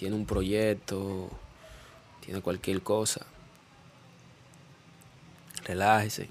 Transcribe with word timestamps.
tiene 0.00 0.16
un 0.16 0.24
proyecto, 0.24 1.28
tiene 2.24 2.40
cualquier 2.40 2.80
cosa, 2.80 3.26
relájese. 5.64 6.30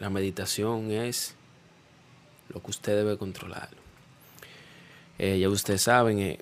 La 0.00 0.10
meditación 0.10 0.90
es 0.90 1.36
lo 2.48 2.60
que 2.60 2.72
usted 2.72 2.96
debe 2.96 3.16
controlar. 3.16 3.68
Eh, 5.16 5.38
ya 5.38 5.48
ustedes 5.48 5.82
saben, 5.82 6.18
eh, 6.18 6.40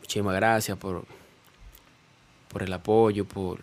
muchísimas 0.00 0.34
gracias 0.34 0.76
por, 0.76 1.06
por 2.48 2.62
el 2.62 2.74
apoyo, 2.74 3.24
por, 3.24 3.60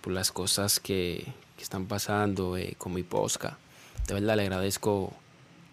por 0.00 0.10
las 0.10 0.32
cosas 0.32 0.80
que, 0.80 1.34
están 1.60 1.84
pasando 1.86 2.56
eh, 2.56 2.76
con 2.78 2.94
mi 2.94 3.02
posca. 3.02 3.58
De 4.08 4.14
verdad 4.14 4.36
le 4.36 4.42
agradezco 4.42 5.12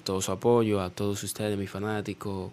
todo 0.00 0.20
su 0.20 0.32
apoyo, 0.32 0.80
a 0.80 0.90
todos 0.90 1.22
ustedes, 1.22 1.58
mis 1.58 1.70
fanáticos, 1.70 2.52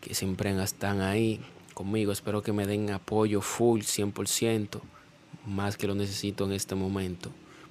que 0.00 0.14
siempre 0.14 0.50
están 0.62 1.00
ahí 1.00 1.40
conmigo. 1.74 2.12
Espero 2.12 2.42
que 2.42 2.52
me 2.52 2.66
den 2.66 2.90
apoyo 2.90 3.40
full, 3.40 3.80
100%, 3.80 4.80
más 5.46 5.76
que 5.76 5.86
lo 5.86 5.94
necesito 5.94 6.44
en 6.44 6.52
este 6.52 6.74
momento, 6.74 7.30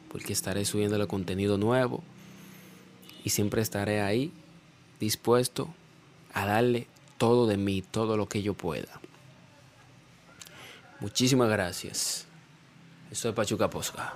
porque 0.09 0.33
estaré 0.33 0.66
subiendo 0.66 0.95
el 0.95 1.08
contenido 1.08 1.58
nuevo 1.58 2.03
y 3.23 3.30
siempre 3.30 3.61
estaré 3.61 4.02
ahí 4.02 4.31
dispuesto 5.00 5.73
a 6.33 6.45
darle 6.45 6.88
todo 7.17 7.47
de 7.47 7.58
mí, 7.58 7.81
todo 7.81 8.17
lo 8.17 8.28
que 8.28 8.41
yo 8.41 8.53
pueda. 8.53 9.02
Muchísimas 11.00 11.50
gracias. 11.50 12.25
Esto 13.11 13.30
es 13.30 13.35
Pachuca 13.35 13.69
Posca. 13.69 14.16